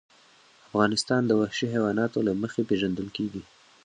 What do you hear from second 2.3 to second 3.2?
مخې پېژندل